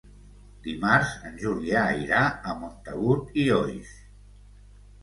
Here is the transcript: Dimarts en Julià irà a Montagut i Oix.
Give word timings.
Dimarts 0.67 1.11
en 1.31 1.37
Julià 1.43 1.83
irà 2.07 2.25
a 2.55 2.59
Montagut 2.65 3.39
i 3.45 3.47
Oix. 3.61 3.95